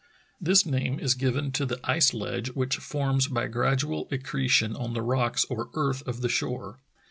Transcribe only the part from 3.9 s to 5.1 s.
accre tion on the